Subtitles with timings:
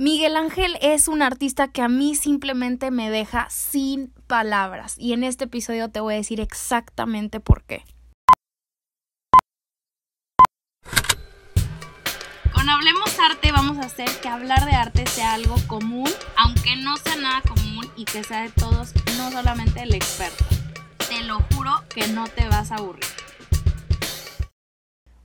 [0.00, 5.24] Miguel Ángel es un artista que a mí simplemente me deja sin palabras y en
[5.24, 7.84] este episodio te voy a decir exactamente por qué.
[12.50, 16.96] Con Hablemos Arte vamos a hacer que hablar de arte sea algo común, aunque no
[16.96, 20.46] sea nada común y que sea de todos, no solamente el experto.
[21.10, 23.04] Te lo juro que no te vas a aburrir.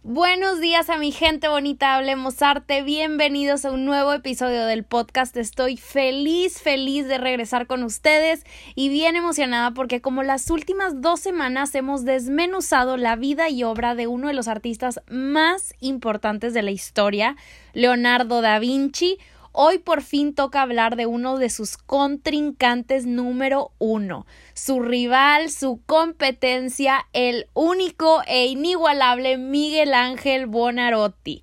[0.08, 5.36] Buenos días a mi gente bonita, hablemos arte, bienvenidos a un nuevo episodio del podcast,
[5.36, 8.44] estoy feliz, feliz de regresar con ustedes
[8.76, 13.96] y bien emocionada porque como las últimas dos semanas hemos desmenuzado la vida y obra
[13.96, 17.36] de uno de los artistas más importantes de la historia,
[17.74, 19.18] Leonardo da Vinci,
[19.58, 25.80] Hoy por fin toca hablar de uno de sus contrincantes número uno, su rival, su
[25.86, 31.42] competencia, el único e inigualable Miguel Ángel Bonarotti.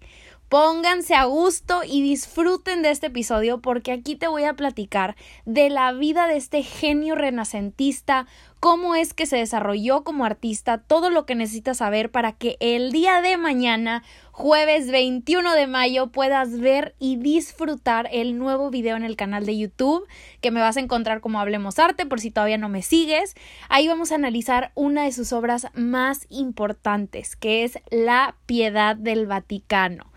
[0.51, 5.71] Pónganse a gusto y disfruten de este episodio porque aquí te voy a platicar de
[5.71, 8.27] la vida de este genio renacentista,
[8.63, 12.93] cómo es que se desarrolló como artista, todo lo que necesitas saber para que el
[12.93, 19.03] día de mañana, jueves 21 de mayo, puedas ver y disfrutar el nuevo video en
[19.03, 20.07] el canal de YouTube
[20.41, 23.35] que me vas a encontrar como Hablemos Arte por si todavía no me sigues.
[23.69, 29.27] Ahí vamos a analizar una de sus obras más importantes, que es La Piedad del
[29.27, 30.13] Vaticano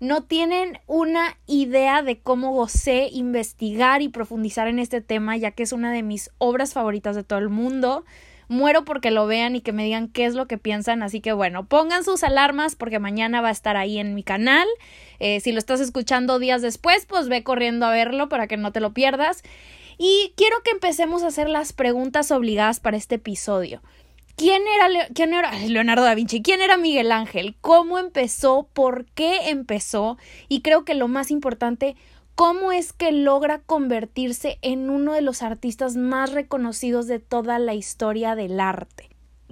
[0.00, 5.62] no tienen una idea de cómo gocé investigar y profundizar en este tema, ya que
[5.62, 8.04] es una de mis obras favoritas de todo el mundo.
[8.48, 11.32] Muero porque lo vean y que me digan qué es lo que piensan, así que
[11.32, 14.66] bueno, pongan sus alarmas porque mañana va a estar ahí en mi canal.
[15.18, 18.72] Eh, si lo estás escuchando días después, pues ve corriendo a verlo para que no
[18.72, 19.42] te lo pierdas.
[19.98, 23.82] Y quiero que empecemos a hacer las preguntas obligadas para este episodio.
[24.38, 26.42] ¿Quién era, ¿Quién era Leonardo da Vinci?
[26.42, 27.56] ¿Quién era Miguel Ángel?
[27.60, 28.68] ¿Cómo empezó?
[28.72, 30.16] ¿Por qué empezó?
[30.48, 31.96] Y creo que lo más importante,
[32.36, 37.74] ¿cómo es que logra convertirse en uno de los artistas más reconocidos de toda la
[37.74, 39.10] historia del arte?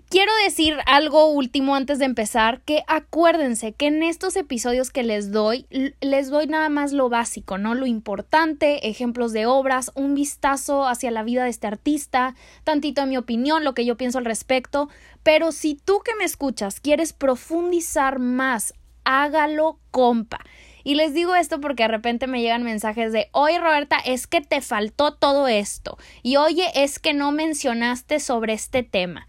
[0.09, 5.33] Quiero decir algo último antes de empezar, que acuérdense que en estos episodios que les
[5.33, 5.67] doy,
[6.01, 7.75] les doy nada más lo básico, ¿no?
[7.75, 13.09] Lo importante, ejemplos de obras, un vistazo hacia la vida de este artista, tantito de
[13.09, 14.89] mi opinión, lo que yo pienso al respecto,
[15.23, 20.39] pero si tú que me escuchas quieres profundizar más, hágalo compa.
[20.85, 24.41] Y les digo esto porque de repente me llegan mensajes de, oye Roberta, es que
[24.41, 25.99] te faltó todo esto.
[26.23, 29.27] Y oye, es que no mencionaste sobre este tema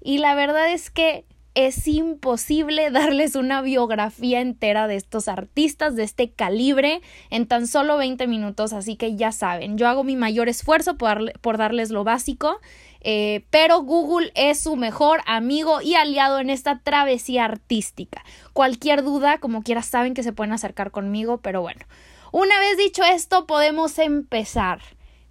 [0.00, 1.24] y la verdad es que
[1.54, 7.00] es imposible darles una biografía entera de estos artistas de este calibre
[7.30, 11.56] en tan solo 20 minutos, así que ya saben, yo hago mi mayor esfuerzo por,
[11.58, 12.60] darles lo básico,
[13.02, 18.22] eh, pero Google es su mejor amigo y aliado en esta travesía artística.
[18.52, 21.80] Cualquier duda, como quiera, saben que se pueden acercar conmigo, pero bueno,
[22.32, 24.80] una vez dicho esto, podemos empezar.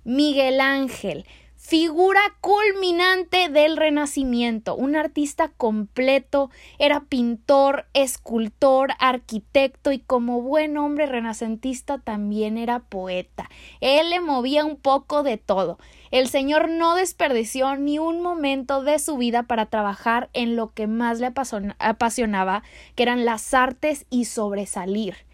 [0.04, 1.26] Miguel Ángel
[1.60, 6.50] figura culminante del Renacimiento, un artista completo,
[6.80, 13.50] era pintor, escultor, arquitecto y como buen hombre renacentista también era poeta.
[13.82, 15.78] Él le movía un poco de todo.
[16.12, 20.88] El señor no desperdició ni un momento de su vida para trabajar en lo que
[20.88, 22.64] más le apasionaba,
[22.96, 25.29] que eran las artes y sobresalir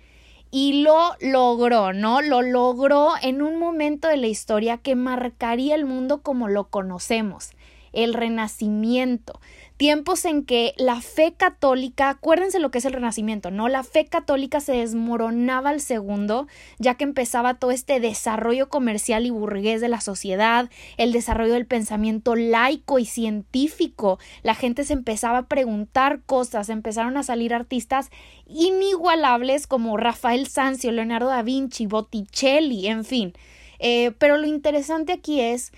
[0.57, 2.21] y lo logró, ¿no?
[2.21, 7.51] Lo logró en un momento de la historia que marcaría el mundo como lo conocemos,
[7.95, 9.39] el renacimiento
[9.77, 13.67] tiempos en que la fe católica, acuérdense lo que es el renacimiento, ¿no?
[13.67, 16.47] La fe católica se desmoronaba al segundo,
[16.79, 21.65] ya que empezaba todo este desarrollo comercial y burgués de la sociedad, el desarrollo del
[21.65, 28.09] pensamiento laico y científico, la gente se empezaba a preguntar cosas, empezaron a salir artistas
[28.47, 33.33] inigualables como Rafael Sanzio, Leonardo da Vinci, Botticelli, en fin.
[33.79, 35.73] Eh, pero lo interesante aquí es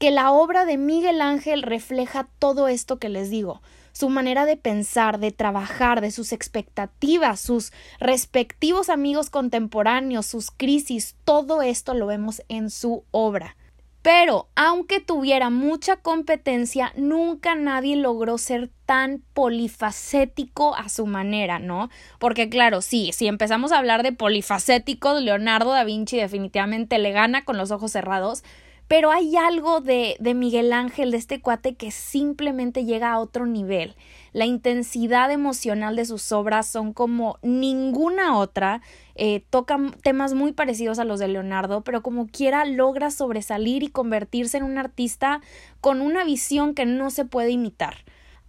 [0.00, 3.60] que la obra de Miguel Ángel refleja todo esto que les digo,
[3.92, 11.16] su manera de pensar, de trabajar, de sus expectativas, sus respectivos amigos contemporáneos, sus crisis,
[11.26, 13.58] todo esto lo vemos en su obra.
[14.00, 21.90] Pero, aunque tuviera mucha competencia, nunca nadie logró ser tan polifacético a su manera, ¿no?
[22.18, 27.44] Porque claro, sí, si empezamos a hablar de polifacéticos, Leonardo da Vinci definitivamente le gana
[27.44, 28.42] con los ojos cerrados,
[28.90, 33.46] pero hay algo de, de Miguel Ángel, de este cuate, que simplemente llega a otro
[33.46, 33.94] nivel.
[34.32, 38.82] La intensidad emocional de sus obras son como ninguna otra.
[39.14, 43.90] Eh, tocan temas muy parecidos a los de Leonardo, pero como quiera logra sobresalir y
[43.90, 45.40] convertirse en un artista
[45.80, 47.98] con una visión que no se puede imitar.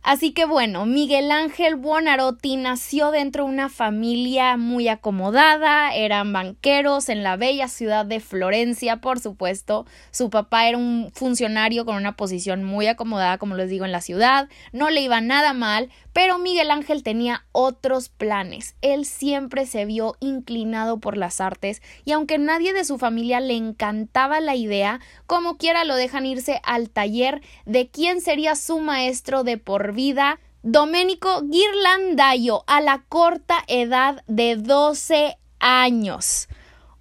[0.03, 7.07] Así que bueno, Miguel Ángel Buonarroti nació dentro de una familia muy acomodada, eran banqueros
[7.07, 9.85] en la bella ciudad de Florencia, por supuesto.
[10.09, 14.01] Su papá era un funcionario con una posición muy acomodada, como les digo, en la
[14.01, 14.49] ciudad.
[14.71, 18.75] No le iba nada mal, pero Miguel Ángel tenía otros planes.
[18.81, 23.55] Él siempre se vio inclinado por las artes y aunque nadie de su familia le
[23.55, 29.43] encantaba la idea, como quiera lo dejan irse al taller de quién sería su maestro
[29.43, 36.47] de por vida, Domenico Ghirlandaio, a la corta edad de 12 años.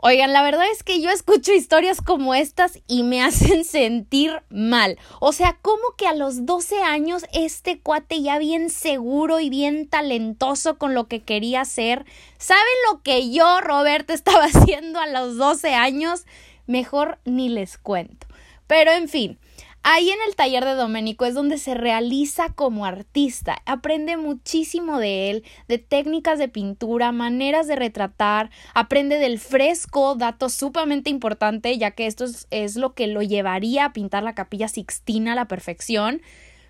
[0.02, 4.98] Oigan, la verdad es que yo escucho historias como estas y me hacen sentir mal.
[5.20, 9.88] O sea, ¿cómo que a los 12 años este cuate ya bien seguro y bien
[9.88, 12.06] talentoso con lo que quería hacer?
[12.38, 16.25] ¿Saben lo que yo, Roberto, estaba haciendo a los 12 años?
[16.66, 18.26] Mejor ni les cuento.
[18.66, 19.38] Pero en fin,
[19.82, 25.31] Ahí en el taller de Domenico es donde se realiza como artista, aprende muchísimo de
[25.31, 31.93] él, de técnicas de pintura, maneras de retratar, aprende del fresco, dato sumamente importante, ya
[31.93, 35.49] que esto es, es lo que lo llevaría a pintar la capilla Sixtina a la
[35.49, 36.21] perfección.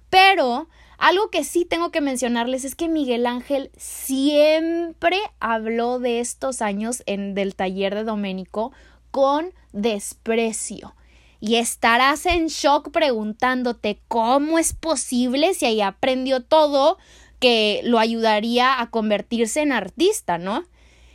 [0.09, 6.63] Pero algo que sí tengo que mencionarles es que Miguel Ángel siempre habló de estos
[6.63, 8.73] años en del taller de Domenico
[9.11, 10.95] con desprecio
[11.41, 16.99] y estarás en shock preguntándote cómo es posible si ahí aprendió todo
[17.39, 20.65] que lo ayudaría a convertirse en artista, ¿no?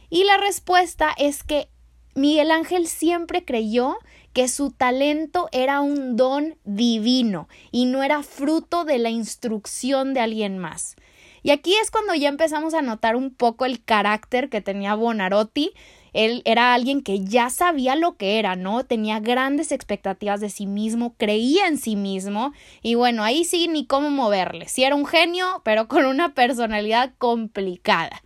[0.10, 1.70] Y la respuesta es que
[2.16, 3.98] Miguel Ángel siempre creyó
[4.34, 10.22] que su talento era un don divino y no era fruto de la instrucción de
[10.22, 10.96] alguien más.
[11.44, 15.74] Y aquí es cuando ya empezamos a notar un poco el carácter que tenía Bonarotti
[16.16, 18.86] él era alguien que ya sabía lo que era, ¿no?
[18.86, 23.86] Tenía grandes expectativas de sí mismo, creía en sí mismo y bueno, ahí sí ni
[23.86, 24.70] cómo moverle.
[24.70, 28.24] Sí era un genio, pero con una personalidad complicada.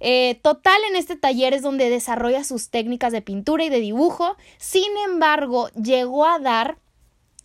[0.00, 4.36] Eh, total, en este taller es donde desarrolla sus técnicas de pintura y de dibujo.
[4.58, 6.76] Sin embargo, llegó a dar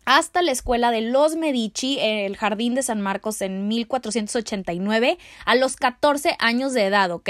[0.04, 5.78] hasta la escuela de los Medici, el Jardín de San Marcos en 1489, a los
[5.78, 7.30] 14 años de edad, ¿ok?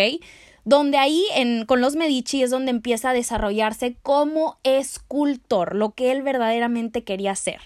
[0.70, 1.26] Donde ahí
[1.66, 7.32] con los Medici es donde empieza a desarrollarse como escultor, lo que él verdaderamente quería
[7.32, 7.60] hacer.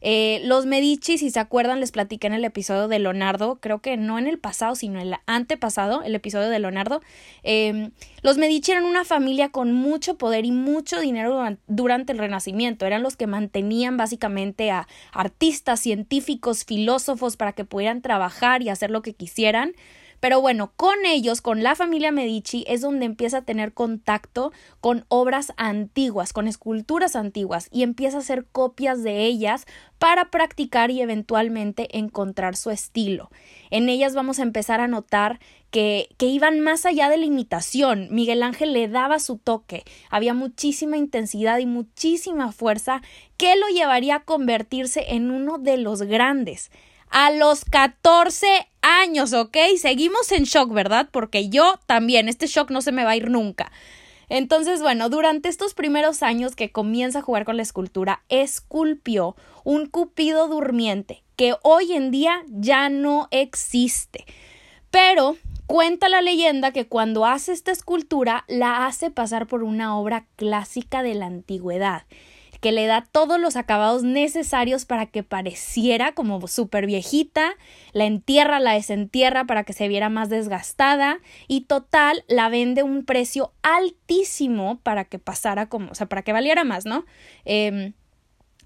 [0.00, 3.98] Eh, los Medici, si se acuerdan, les platiqué en el episodio de Leonardo, creo que
[3.98, 7.02] no en el pasado, sino en el antepasado, el episodio de Leonardo.
[7.42, 7.90] Em,
[8.22, 12.86] los Medici eran una familia con mucho poder y mucho dinero durante el Renacimiento.
[12.86, 18.90] Eran los que mantenían básicamente a artistas, científicos, filósofos para que pudieran trabajar y hacer
[18.90, 19.74] lo que quisieran.
[20.20, 25.04] Pero bueno, con ellos, con la familia Medici, es donde empieza a tener contacto con
[25.08, 29.66] obras antiguas, con esculturas antiguas, y empieza a hacer copias de ellas
[29.98, 33.30] para practicar y eventualmente encontrar su estilo.
[33.70, 35.40] En ellas vamos a empezar a notar
[35.70, 38.08] que, que, iban más allá de la imitación.
[38.10, 39.84] Miguel Ángel le daba su toque.
[40.10, 43.02] Había muchísima intensidad y muchísima fuerza
[43.36, 46.70] que lo llevaría a convertirse en uno de los grandes
[47.10, 49.56] a los 14 años, ¿ok?
[49.78, 51.08] Seguimos en shock, ¿verdad?
[51.10, 53.72] Porque yo también, este shock no se me va a ir nunca.
[54.28, 59.86] Entonces, bueno, durante estos primeros años que comienza a jugar con la escultura, esculpió un
[59.86, 64.24] cupido durmiente que hoy en día ya no existe.
[64.90, 65.36] Pero
[65.66, 71.02] cuenta la leyenda que cuando hace esta escultura la hace pasar por una obra clásica
[71.02, 72.04] de la antigüedad
[72.66, 77.52] que le da todos los acabados necesarios para que pareciera como súper viejita,
[77.92, 83.04] la entierra, la desentierra para que se viera más desgastada y total la vende un
[83.04, 87.06] precio altísimo para que pasara como, o sea, para que valiera más, ¿no?
[87.44, 87.92] Eh,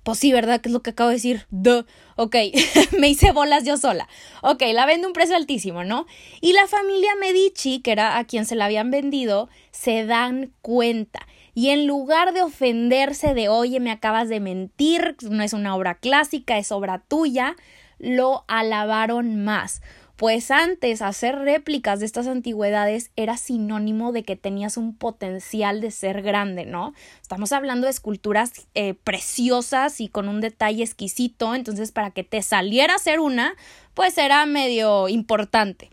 [0.02, 0.62] pues sí, ¿verdad?
[0.62, 1.46] Que es lo que acabo de decir.
[1.50, 1.84] Duh.
[2.16, 2.36] Ok,
[2.98, 4.08] me hice bolas yo sola.
[4.40, 6.06] Ok, la vende un precio altísimo, ¿no?
[6.40, 11.26] Y la familia Medici, que era a quien se la habían vendido, se dan cuenta
[11.54, 15.96] y en lugar de ofenderse de oye, me acabas de mentir, no es una obra
[15.96, 17.56] clásica, es obra tuya,
[17.98, 19.82] lo alabaron más.
[20.20, 25.90] Pues antes hacer réplicas de estas antigüedades era sinónimo de que tenías un potencial de
[25.90, 26.92] ser grande, ¿no?
[27.22, 32.42] Estamos hablando de esculturas eh, preciosas y con un detalle exquisito, entonces para que te
[32.42, 33.54] saliera a ser una,
[33.94, 35.88] pues era medio importante.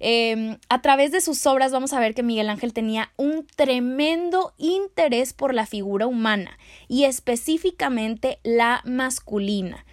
[0.00, 4.54] Em, a través de sus obras vamos a ver que Miguel Ángel tenía un tremendo
[4.56, 9.84] interés por la figura humana y específicamente la masculina.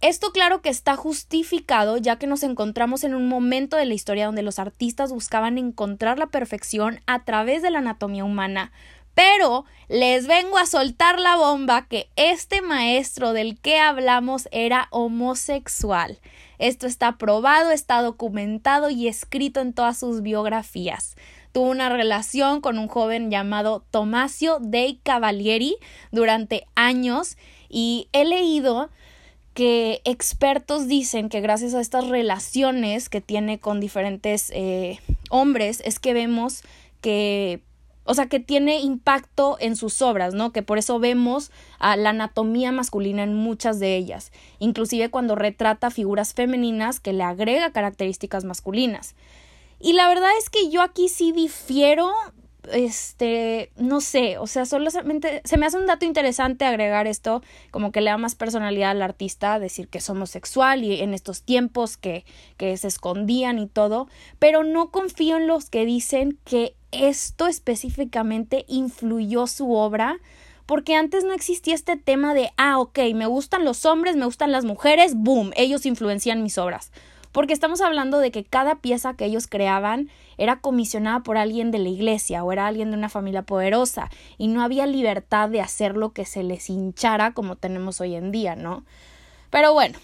[0.00, 4.24] Esto claro que está justificado ya que nos encontramos en un momento de la historia
[4.24, 8.72] donde los artistas buscaban encontrar la perfección a través de la anatomía humana,
[9.14, 16.18] pero les vengo a soltar la bomba que este maestro del que hablamos era homosexual.
[16.60, 21.16] Esto está probado, está documentado y escrito en todas sus biografías.
[21.52, 25.76] Tuvo una relación con un joven llamado Tomasio dei Cavalieri
[26.12, 27.38] durante años
[27.68, 28.90] y he leído
[29.54, 35.00] que expertos dicen que gracias a estas relaciones que tiene con diferentes eh,
[35.30, 36.62] hombres es que vemos
[37.00, 37.62] que
[38.10, 40.50] o sea, que tiene impacto en sus obras, ¿no?
[40.50, 45.92] Que por eso vemos a la anatomía masculina en muchas de ellas, inclusive cuando retrata
[45.92, 49.14] figuras femeninas que le agrega características masculinas.
[49.78, 52.10] Y la verdad es que yo aquí sí difiero
[52.72, 57.92] este, no sé, o sea, solamente se me hace un dato interesante agregar esto, como
[57.92, 61.96] que le da más personalidad al artista, decir que es homosexual y en estos tiempos
[61.96, 62.24] que,
[62.56, 64.08] que se escondían y todo,
[64.38, 70.18] pero no confío en los que dicen que esto específicamente influyó su obra,
[70.66, 74.52] porque antes no existía este tema de, ah, ok, me gustan los hombres, me gustan
[74.52, 76.92] las mujeres, boom, ellos influencian mis obras
[77.32, 81.78] porque estamos hablando de que cada pieza que ellos creaban era comisionada por alguien de
[81.78, 85.96] la iglesia o era alguien de una familia poderosa y no había libertad de hacer
[85.96, 88.84] lo que se les hinchara como tenemos hoy en día, ¿no?
[89.50, 89.98] Pero bueno,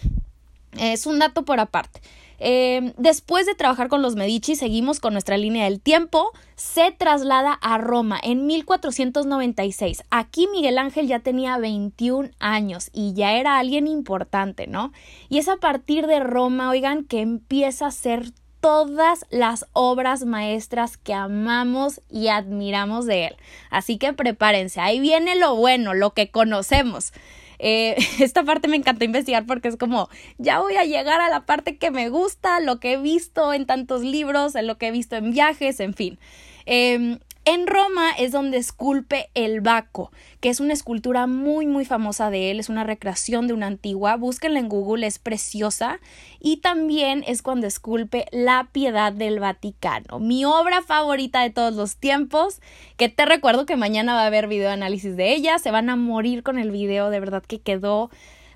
[0.77, 2.01] es un dato por aparte.
[2.39, 6.31] Eh, después de trabajar con los Medici, seguimos con nuestra línea del tiempo.
[6.55, 10.03] Se traslada a Roma en 1496.
[10.09, 14.91] Aquí Miguel Ángel ya tenía 21 años y ya era alguien importante, ¿no?
[15.29, 20.97] Y es a partir de Roma, oigan, que empieza a hacer todas las obras maestras
[20.97, 23.35] que amamos y admiramos de él.
[23.69, 27.13] Así que prepárense, ahí viene lo bueno, lo que conocemos.
[27.59, 31.45] Eh, esta parte me encantó investigar porque es como, ya voy a llegar a la
[31.45, 34.91] parte que me gusta, lo que he visto en tantos libros, en lo que he
[34.91, 36.19] visto en viajes, en fin.
[36.65, 40.11] Em, en Roma es donde esculpe el Baco,
[40.41, 44.17] que es una escultura muy muy famosa de él, es una recreación de una antigua,
[44.17, 46.01] búsquenla en Google, es preciosa,
[46.41, 51.95] y también es cuando esculpe la Piedad del Vaticano, mi obra favorita de todos los
[51.95, 52.59] tiempos,
[52.97, 55.95] que te recuerdo que mañana va a haber video análisis de ella, se van a
[55.95, 58.11] morir con el video, de verdad que quedó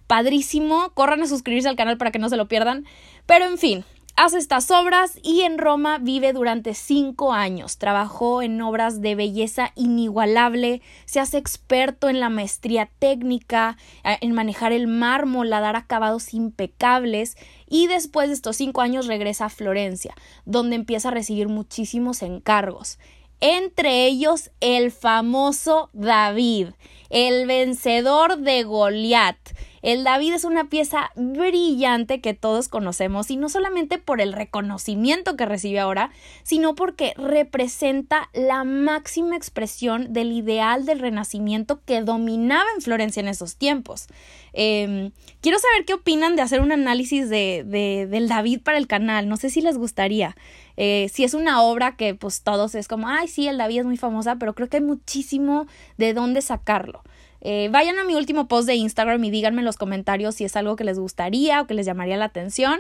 [0.07, 2.83] padrísimo, corran a suscribirse al canal para que no se lo pierdan,
[3.25, 7.77] pero en fin, hace estas obras y en Roma vive durante cinco años.
[7.77, 14.33] Trabajó en obras de belleza inigualable, se hace experto en la maestría técnica, eh, en
[14.33, 17.37] manejar el mármol, a dar acabados impecables
[17.67, 20.13] y después de estos cinco años regresa a Florencia,
[20.45, 22.99] donde empieza a recibir muchísimos encargos.
[23.39, 26.67] Entre ellos el famoso David,
[27.09, 29.37] el vencedor de Goliat
[29.81, 35.35] el David es una pieza brillante que todos conocemos y no solamente por el reconocimiento
[35.35, 36.11] que recibe ahora,
[36.43, 43.27] sino porque representa la máxima expresión del ideal del renacimiento que dominaba en Florencia en
[43.27, 44.07] esos tiempos.
[44.53, 45.11] Em,
[45.41, 47.63] quiero saber qué opinan de hacer un análisis de,
[48.09, 49.27] del David para el canal.
[49.27, 50.35] No sé si les gustaría.
[50.77, 53.85] Eh, si es una obra que pues todos es como, ay, sí, el David es
[53.85, 57.03] muy famosa, pero creo que hay muchísimo de dónde sacarlo.
[57.41, 60.55] Eh, vayan a mi último post de Instagram y díganme en los comentarios si es
[60.55, 62.79] algo que les gustaría o que les llamaría la atención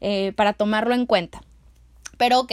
[0.00, 1.42] eh, para tomarlo en cuenta.
[2.16, 2.52] Pero ok.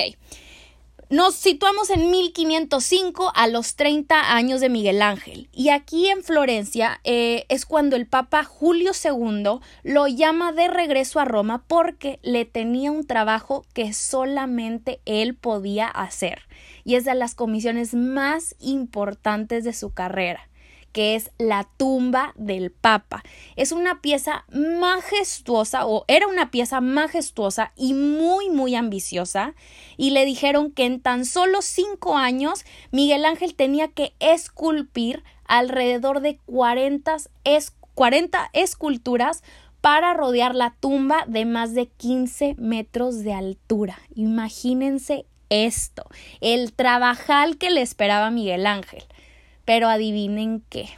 [1.08, 7.00] Nos situamos en 1505 a los 30 años de Miguel Ángel y aquí en Florencia
[7.04, 12.46] eh, es cuando el Papa Julio II lo llama de regreso a Roma porque le
[12.46, 16.42] tenía un trabajo que solamente él podía hacer
[16.84, 20.50] y es de las comisiones más importantes de su carrera
[20.96, 23.22] que es la tumba del Papa.
[23.58, 29.56] Es una pieza majestuosa o era una pieza majestuosa y muy muy ambiciosa
[29.98, 36.22] y le dijeron que en tan solo cinco años Miguel Ángel tenía que esculpir alrededor
[36.22, 37.18] de 40,
[37.94, 39.44] 40 esculturas
[39.82, 44.00] para rodear la tumba de más de 15 metros de altura.
[44.16, 46.06] Imagínense esto,
[46.40, 49.04] el trabajal que le esperaba Miguel Ángel.
[49.66, 50.90] Pero adivinen qué.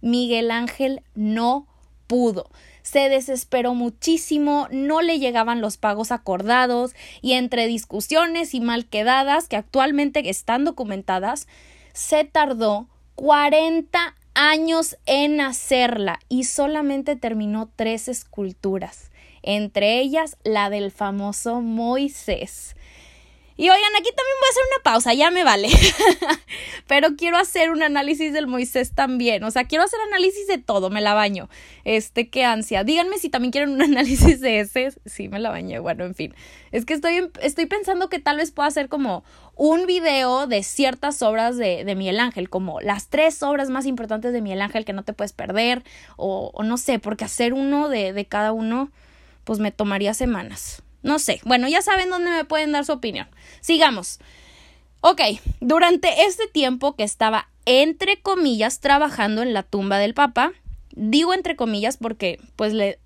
[0.00, 1.66] Miguel Ángel no
[2.06, 2.50] pudo.
[2.82, 9.46] Se desesperó muchísimo, no le llegaban los pagos acordados y entre discusiones y mal quedadas
[9.46, 11.46] que actualmente están documentadas,
[11.92, 19.10] se tardó 40 años en hacerla y solamente terminó tres esculturas,
[19.42, 22.74] entre ellas la del famoso Moisés.
[23.58, 25.68] Y oigan, aquí también voy a hacer una pausa, ya me vale.
[26.86, 29.42] Pero quiero hacer un análisis del Moisés también.
[29.42, 31.48] O sea, quiero hacer análisis de todo, me la baño.
[31.82, 32.84] Este, qué ansia.
[32.84, 34.90] Díganme si también quieren un análisis de ese.
[35.06, 35.80] Sí, me la bañé.
[35.80, 36.36] Bueno, en fin.
[36.70, 39.24] Es que estoy, estoy pensando que tal vez pueda hacer como
[39.56, 44.32] un video de ciertas obras de, de Miguel Ángel, como las tres obras más importantes
[44.32, 45.82] de Miguel Ángel que no te puedes perder.
[46.16, 48.92] O, o no sé, porque hacer uno de, de cada uno
[49.42, 50.84] pues me tomaría semanas.
[51.02, 53.28] No sé, bueno, ya saben dónde me pueden dar su opinión.
[53.60, 54.18] Sigamos.
[55.00, 55.20] Ok,
[55.60, 60.52] durante este tiempo que estaba, entre comillas, trabajando en la tumba del Papa,
[60.90, 62.98] digo entre comillas porque pues le,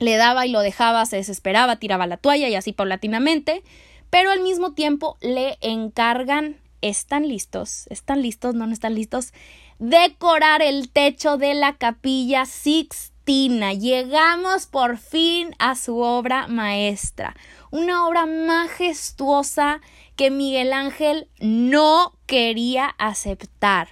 [0.00, 3.62] le daba y lo dejaba, se desesperaba, tiraba la toalla y así paulatinamente,
[4.10, 7.86] pero al mismo tiempo le encargan, ¿están listos?
[7.88, 8.54] ¿Están listos?
[8.54, 9.32] ¿No, no están listos?
[9.78, 12.46] Decorar el techo de la capilla
[13.24, 17.36] Llegamos por fin a su obra maestra,
[17.70, 19.80] una obra majestuosa
[20.16, 23.88] que Miguel Ángel no quería aceptar.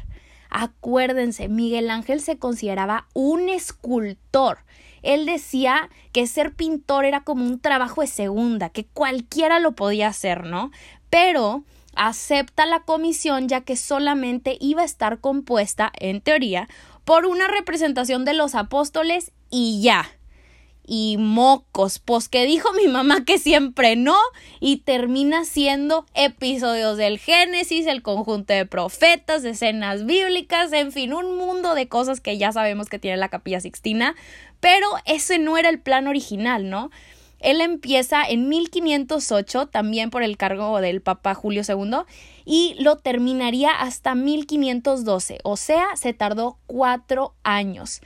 [0.51, 4.59] Acuérdense, Miguel Ángel se consideraba un escultor.
[5.03, 10.09] Él decía que ser pintor era como un trabajo de segunda, que cualquiera lo podía
[10.09, 10.73] hacer, ¿no?
[11.09, 11.63] Pero
[11.95, 16.69] acepta la comisión ya que solamente iba a estar compuesta, en teoría,
[17.11, 20.09] por una representación de los apóstoles y ya
[20.87, 24.17] y mocos, pues que dijo mi mamá que siempre no
[24.61, 31.37] y termina siendo episodios del Génesis, el conjunto de profetas, escenas bíblicas, en fin, un
[31.37, 34.15] mundo de cosas que ya sabemos que tiene la capilla Sixtina,
[34.61, 36.93] pero ese no era el plan original, ¿no?
[37.41, 42.03] Él empieza en 1508, también por el cargo del Papa Julio II,
[42.45, 48.01] y lo terminaría hasta 1512, o sea, se tardó cuatro años.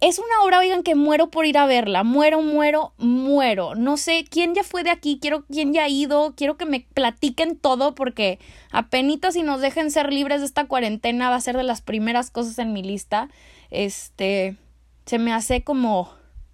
[0.00, 2.04] Es una obra, oigan, que muero por ir a verla.
[2.04, 3.74] Muero, muero, muero.
[3.74, 6.86] No sé quién ya fue de aquí, quiero quién ya ha ido, quiero que me
[6.94, 8.38] platiquen todo porque
[8.72, 12.30] apenas si nos dejen ser libres de esta cuarentena va a ser de las primeras
[12.30, 13.28] cosas en mi lista.
[13.70, 14.56] Este,
[15.04, 16.08] se me hace como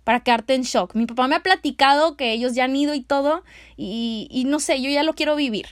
[0.07, 0.95] para quedarte en shock.
[0.95, 3.43] Mi papá me ha platicado que ellos ya han ido y todo
[3.77, 5.67] y, y no sé, yo ya lo quiero vivir.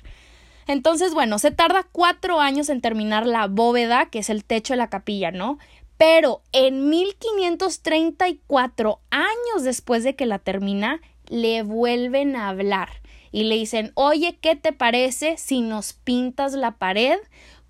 [0.66, 4.78] Entonces, bueno, se tarda cuatro años en terminar la bóveda, que es el techo de
[4.78, 5.60] la capilla, ¿no?
[5.98, 12.88] Pero en 1534, años después de que la termina, le vuelven a hablar
[13.30, 17.18] y le dicen, oye, ¿qué te parece si nos pintas la pared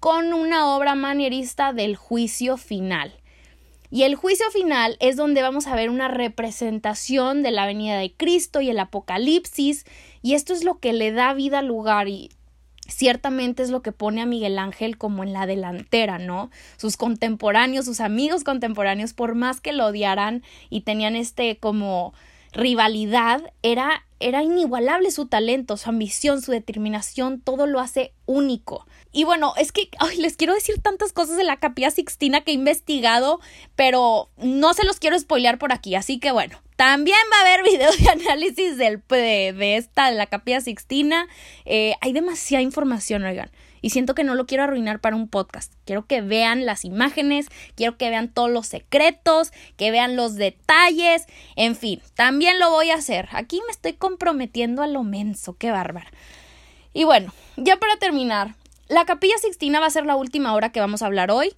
[0.01, 3.21] con una obra manierista del juicio final?
[3.91, 8.13] Y el juicio final es donde vamos a ver una representación de la venida de
[8.13, 9.85] Cristo y el Apocalipsis,
[10.23, 12.31] y esto es lo que le da vida al lugar y
[12.89, 16.51] ciertamente es lo que pone a Miguel Ángel como en la delantera, ¿no?
[16.77, 22.15] Sus contemporáneos, sus amigos contemporáneos, por más que lo odiaran y tenían este como
[22.55, 28.87] rivalidad, era, era inigualable su talento, su ambición, su determinación, todo lo hace único.
[29.13, 32.55] Y bueno, es que les quiero decir tantas cosas de la capilla Sixtina que he
[32.55, 33.41] investigado,
[33.77, 37.63] pero no se los quiero spoilear por aquí, así que bueno, también va a haber
[37.71, 41.29] videos de análisis del, de, esta, de la capilla Sixtina.
[41.65, 43.51] Eh, hay demasiada información, oigan.
[43.85, 45.75] Y siento que no lo quiero arruinar para un podcast.
[45.85, 51.27] Quiero que vean las imágenes, quiero que vean todos los secretos, que vean los detalles.
[51.55, 53.29] En fin, también lo voy a hacer.
[53.33, 55.59] Aquí me estoy comprometiendo a lo menso.
[55.59, 56.09] Qué bárbaro.
[56.95, 58.55] Y bueno, ya para terminar,
[58.89, 61.55] la capilla Sixtina va a ser la última hora que vamos a hablar hoy.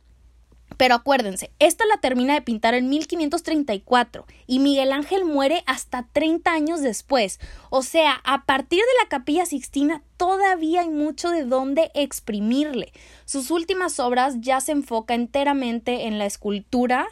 [0.76, 6.52] Pero acuérdense, esta la termina de pintar en 1534 y Miguel Ángel muere hasta 30
[6.52, 7.40] años después.
[7.70, 12.92] O sea, a partir de la capilla Sixtina todavía hay mucho de dónde exprimirle.
[13.24, 17.06] Sus últimas obras ya se enfoca enteramente en la escultura,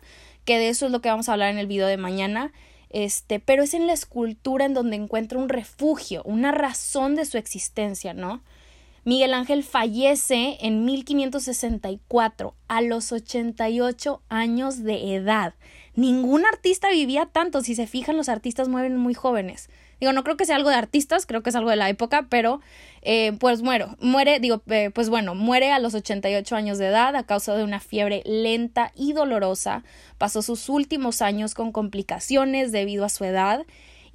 [0.44, 2.52] que de eso es lo que vamos a hablar en el video de mañana.
[2.90, 7.38] Este, pero es en la escultura en donde encuentra un refugio, una razón de su
[7.38, 8.42] existencia, ¿no?
[9.04, 15.54] Miguel Ángel fallece en 1564 a los 88 años de edad.
[15.94, 19.68] Ningún artista vivía tanto, si se fijan los artistas mueren muy jóvenes.
[20.00, 22.26] Digo, no creo que sea algo de artistas, creo que es algo de la época,
[22.28, 22.60] pero
[23.02, 27.14] eh, pues muero, muere, digo, eh, pues bueno, muere a los 88 años de edad
[27.14, 29.84] a causa de una fiebre lenta y dolorosa.
[30.18, 33.64] Pasó sus últimos años con complicaciones debido a su edad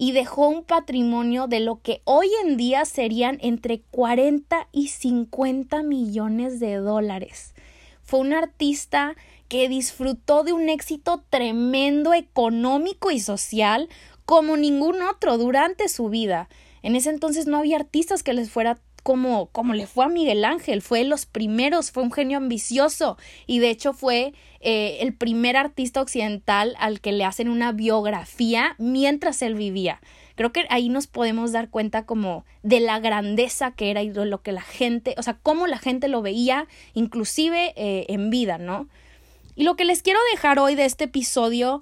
[0.01, 5.83] y dejó un patrimonio de lo que hoy en día serían entre 40 y 50
[5.83, 7.53] millones de dólares.
[8.01, 9.17] Fue un artista
[9.49, 13.89] que disfrutó de un éxito tremendo económico y social
[14.25, 16.47] como ningún otro durante su vida.
[16.81, 20.45] En ese entonces no había artistas que les fuera como, como le fue a Miguel
[20.45, 25.57] Ángel, fue los primeros, fue un genio ambicioso y de hecho fue eh, el primer
[25.57, 30.01] artista occidental al que le hacen una biografía mientras él vivía.
[30.35, 34.25] Creo que ahí nos podemos dar cuenta como de la grandeza que era y de
[34.25, 38.57] lo que la gente, o sea, cómo la gente lo veía, inclusive eh, en vida,
[38.57, 38.88] ¿no?
[39.55, 41.81] Y lo que les quiero dejar hoy de este episodio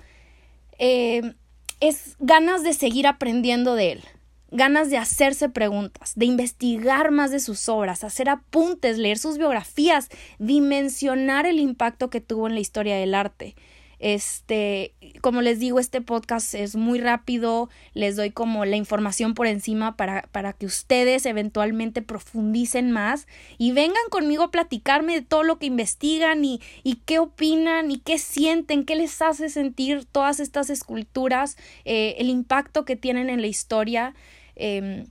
[0.79, 1.33] eh,
[1.79, 4.03] es ganas de seguir aprendiendo de él
[4.51, 10.09] ganas de hacerse preguntas, de investigar más de sus obras, hacer apuntes, leer sus biografías,
[10.39, 13.55] dimensionar el impacto que tuvo en la historia del arte.
[13.99, 19.47] Este, como les digo, este podcast es muy rápido, les doy como la información por
[19.47, 25.41] encima para, para que ustedes eventualmente profundicen más y vengan conmigo a platicarme de todo
[25.41, 30.39] lo que investigan y, y qué opinan y qué sienten, qué les hace sentir todas
[30.39, 34.13] estas esculturas, eh, el impacto que tienen en la historia.
[34.57, 35.05] Em,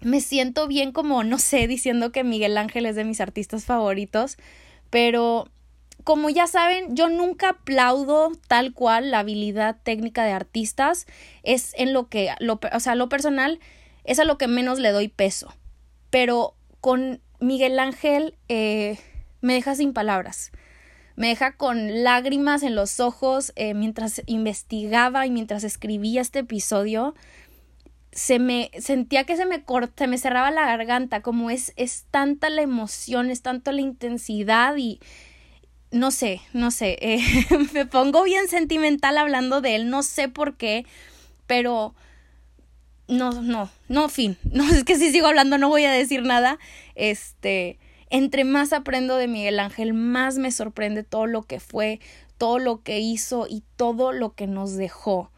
[0.00, 4.36] me siento bien como, no sé, diciendo que Miguel Ángel es de mis artistas favoritos,
[4.90, 5.48] pero
[6.04, 11.06] como ya saben, yo nunca aplaudo tal cual la habilidad técnica de artistas,
[11.42, 13.60] es en lo que, lo, o sea, lo personal
[14.04, 15.54] es a lo que menos le doy peso,
[16.10, 18.98] pero con Miguel Ángel eh,
[19.40, 20.52] me deja sin palabras.
[21.14, 27.14] Me deja con lágrimas en los ojos eh, mientras investigaba y mientras escribía este episodio
[28.12, 32.50] se me sentía que se me corta, me cerraba la garganta, como es, es tanta
[32.50, 35.00] la emoción, es tanto la intensidad y
[35.90, 37.20] no sé, no sé, eh,
[37.72, 40.84] me pongo bien sentimental hablando de él, no sé por qué,
[41.46, 41.94] pero
[43.08, 46.58] no, no, no, fin, no, es que si sigo hablando no voy a decir nada,
[46.94, 47.78] este,
[48.10, 51.98] entre más aprendo de Miguel Ángel, más me sorprende todo lo que fue,
[52.36, 55.31] todo lo que hizo y todo lo que nos dejó.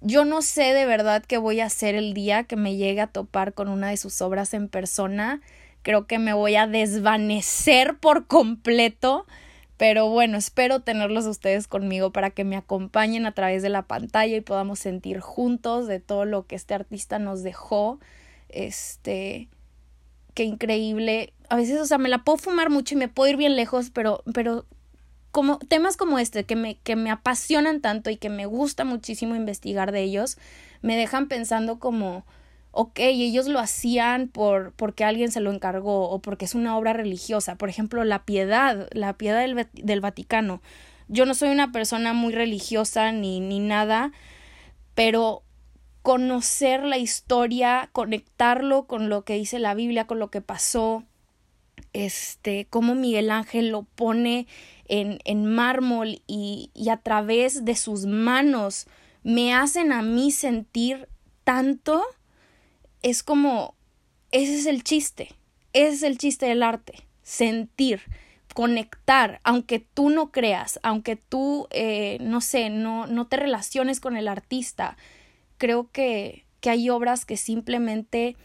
[0.00, 3.06] Yo no sé de verdad qué voy a hacer el día que me llegue a
[3.06, 5.40] topar con una de sus obras en persona.
[5.82, 9.26] Creo que me voy a desvanecer por completo.
[9.76, 14.36] Pero bueno, espero tenerlos ustedes conmigo para que me acompañen a través de la pantalla
[14.36, 18.00] y podamos sentir juntos de todo lo que este artista nos dejó.
[18.48, 19.48] Este,
[20.32, 21.34] qué increíble.
[21.50, 23.90] A veces, o sea, me la puedo fumar mucho y me puedo ir bien lejos,
[23.90, 24.64] pero, pero
[25.36, 29.34] como temas como este que me, que me apasionan tanto y que me gusta muchísimo
[29.34, 30.38] investigar de ellos,
[30.80, 32.24] me dejan pensando como,
[32.70, 36.94] ok, ellos lo hacían por, porque alguien se lo encargó o porque es una obra
[36.94, 37.56] religiosa.
[37.56, 40.62] Por ejemplo, la piedad, la piedad del, del Vaticano.
[41.08, 44.12] Yo no soy una persona muy religiosa ni, ni nada,
[44.94, 45.42] pero
[46.00, 51.04] conocer la historia, conectarlo con lo que dice la Biblia, con lo que pasó,
[51.92, 54.46] este, cómo Miguel Ángel lo pone
[54.88, 58.86] en, en mármol y, y a través de sus manos
[59.22, 61.08] me hacen a mí sentir
[61.44, 62.04] tanto,
[63.02, 63.74] es como,
[64.32, 65.28] ese es el chiste,
[65.72, 68.02] ese es el chiste del arte, sentir,
[68.54, 74.16] conectar, aunque tú no creas, aunque tú, eh, no sé, no, no te relaciones con
[74.16, 74.96] el artista,
[75.58, 78.36] creo que, que hay obras que simplemente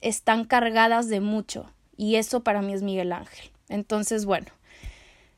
[0.00, 3.50] están cargadas de mucho y eso para mí es Miguel Ángel.
[3.68, 4.46] Entonces, bueno,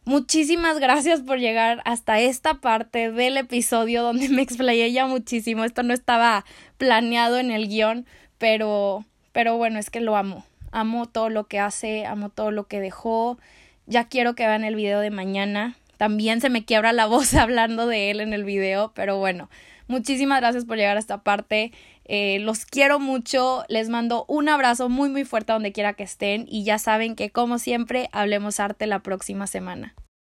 [0.05, 5.65] muchísimas gracias por llegar hasta esta parte del episodio donde me explayé ya muchísimo.
[5.65, 6.45] Esto no estaba
[6.79, 8.07] planeado en el guion,
[8.39, 10.45] pero, pero bueno, es que lo amo.
[10.73, 13.39] Amo todo lo que hace, amo todo lo que dejó.
[13.87, 15.77] Ya quiero que vean el video de mañana.
[15.97, 19.51] También se me quiebra la voz hablando de él en el video, pero bueno,
[19.89, 21.73] muchísimas gracias por llegar a esta parte.
[22.05, 26.47] Eh, los quiero mucho, les mando un abrazo muy muy fuerte donde quiera que estén
[26.49, 29.95] y ya saben que como siempre hablemos arte la próxima semana.